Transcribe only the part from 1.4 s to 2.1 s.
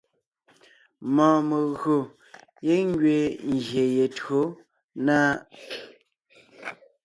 megÿò